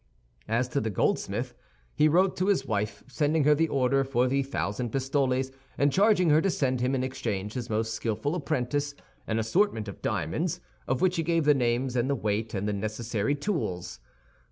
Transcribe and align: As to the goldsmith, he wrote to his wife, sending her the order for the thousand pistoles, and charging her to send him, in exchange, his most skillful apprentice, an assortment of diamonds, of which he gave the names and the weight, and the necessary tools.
As 0.47 0.67
to 0.69 0.81
the 0.81 0.89
goldsmith, 0.89 1.53
he 1.93 2.07
wrote 2.07 2.35
to 2.37 2.47
his 2.47 2.65
wife, 2.65 3.03
sending 3.05 3.43
her 3.43 3.53
the 3.53 3.67
order 3.67 4.03
for 4.03 4.25
the 4.27 4.41
thousand 4.41 4.91
pistoles, 4.91 5.51
and 5.77 5.93
charging 5.93 6.31
her 6.31 6.41
to 6.41 6.49
send 6.49 6.81
him, 6.81 6.95
in 6.95 7.03
exchange, 7.03 7.53
his 7.53 7.69
most 7.69 7.93
skillful 7.93 8.33
apprentice, 8.33 8.95
an 9.27 9.37
assortment 9.37 9.87
of 9.87 10.01
diamonds, 10.01 10.59
of 10.87 11.01
which 11.01 11.17
he 11.17 11.21
gave 11.21 11.45
the 11.45 11.53
names 11.53 11.95
and 11.95 12.09
the 12.09 12.15
weight, 12.15 12.55
and 12.55 12.67
the 12.67 12.73
necessary 12.73 13.35
tools. 13.35 13.99